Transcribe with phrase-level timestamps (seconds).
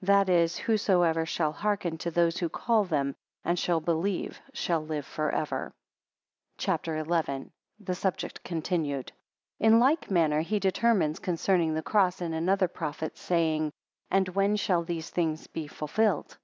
[0.00, 4.80] 15 That is, whosoever shall hearken to those who call them, and shall believe, shall
[4.82, 5.74] live for ever.
[6.56, 7.50] CHAPTER XI.
[7.78, 9.12] The subject continued.
[9.60, 13.72] IN like manner he determines concerning the cross in another prophet, saying:
[14.10, 16.38] And when shall these things be fulfilled?